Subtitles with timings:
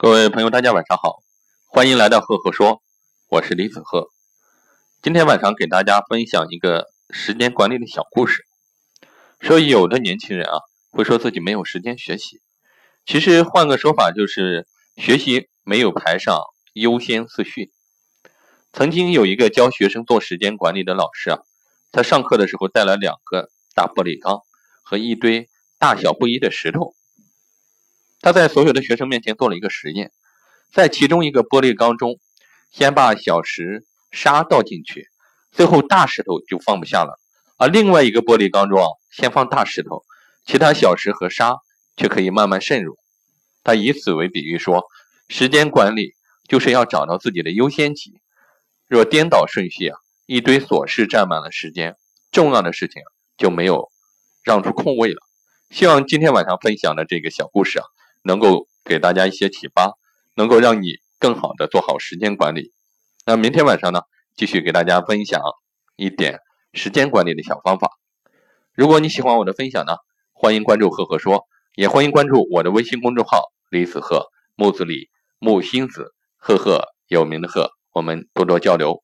[0.00, 1.24] 各位朋友，大家晚上好，
[1.66, 2.82] 欢迎来到赫赫说，
[3.30, 4.10] 我是李子赫。
[5.02, 8.46] 今天晚上给大家分享一个时间管理的小故事。
[9.40, 10.60] 说有的年轻人啊，
[10.92, 12.40] 会说自己没有时间学习，
[13.06, 16.42] 其实换个说法就是学习没有排上
[16.74, 17.72] 优先次序。
[18.72, 21.40] 曾经有一个教学生做时间管理的老师啊，
[21.90, 24.42] 他上课的时候带了两个大玻璃缸
[24.84, 26.94] 和一堆大小不一的石头。
[28.28, 30.12] 他在所有的学生面前做了一个实验，
[30.70, 32.20] 在其中一个玻璃缸中，
[32.70, 35.08] 先把小石沙倒进去，
[35.50, 37.14] 最后大石头就放不下了；
[37.56, 40.04] 而另外一个玻璃缸中啊，先放大石头，
[40.44, 41.56] 其他小石和沙
[41.96, 42.98] 却可以慢慢渗入。
[43.64, 44.84] 他以此为比喻说，
[45.30, 46.12] 时间管理
[46.46, 48.20] 就是要找到自己的优先级。
[48.88, 51.96] 若颠倒顺序啊，一堆琐事占满了时间，
[52.30, 53.00] 重要的事情
[53.38, 53.88] 就没有
[54.44, 55.22] 让出空位了。
[55.70, 57.86] 希望今天晚上分享的这个小故事啊。
[58.22, 59.92] 能够给大家一些启发，
[60.34, 62.72] 能够让你更好的做好时间管理。
[63.26, 64.00] 那明天晚上呢，
[64.36, 65.40] 继续给大家分享
[65.96, 66.38] 一点
[66.72, 67.90] 时间管理的小方法。
[68.74, 69.96] 如果你喜欢我的分享呢，
[70.32, 79.02] 欢迎关注赫赫说，也欢迎关注我的微信公众号李子赫木子李木星子赫赫有名的赫，我们多多交流。